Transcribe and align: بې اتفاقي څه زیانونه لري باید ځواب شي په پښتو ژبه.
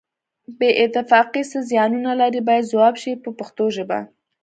بې 0.57 0.69
اتفاقي 0.85 1.43
څه 1.51 1.59
زیانونه 1.69 2.11
لري 2.21 2.41
باید 2.47 2.69
ځواب 2.71 2.95
شي 3.01 3.11
په 3.23 3.29
پښتو 3.39 3.63
ژبه. 3.75 3.99